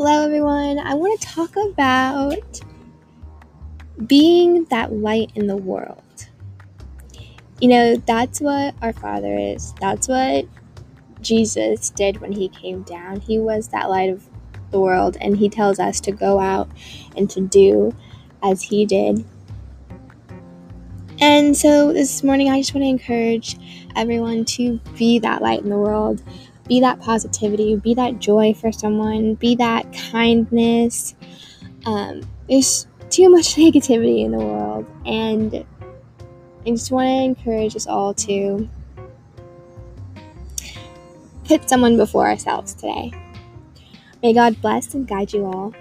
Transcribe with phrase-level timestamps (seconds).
[0.00, 0.78] Hello, everyone.
[0.78, 2.60] I want to talk about
[4.06, 6.28] being that light in the world.
[7.60, 9.74] You know, that's what our Father is.
[9.80, 10.44] That's what
[11.20, 13.18] Jesus did when he came down.
[13.18, 14.24] He was that light of
[14.70, 16.68] the world, and he tells us to go out
[17.16, 17.92] and to do
[18.40, 19.24] as he did.
[21.20, 23.58] And so this morning, I just want to encourage
[23.96, 26.22] everyone to be that light in the world,
[26.68, 31.14] be that positivity, be that joy for someone, be that kindness.
[31.86, 35.66] Um, there's too much negativity in the world, and
[36.66, 38.68] I just want to encourage us all to
[41.44, 43.12] put someone before ourselves today.
[44.22, 45.74] May God bless and guide you all.